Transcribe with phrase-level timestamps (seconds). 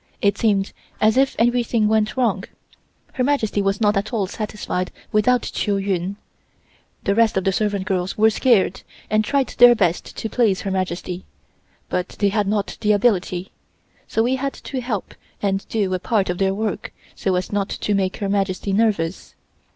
[0.19, 2.43] It seemed as if everything went wrong.
[3.13, 6.15] Her Majesty was not at all satisfied without Chiu Yuen.
[7.03, 10.71] The rest of the servant girls were scared, and tried their best to please Her
[10.71, 11.23] Majesty,
[11.87, 13.51] but they had not the ability,
[14.07, 17.69] so we had to help and do a part of their work so as not
[17.69, 19.35] to make Her Majesty nervous.